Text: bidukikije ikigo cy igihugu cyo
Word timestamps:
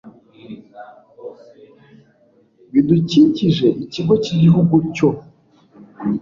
bidukikije 2.71 3.67
ikigo 3.83 4.13
cy 4.23 4.29
igihugu 4.35 4.75
cyo 4.95 5.09